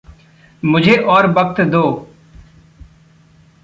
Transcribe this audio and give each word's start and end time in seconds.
मुझे 0.63 0.95
और 0.95 1.27
वक़्त 1.31 1.61
दो। 1.61 2.07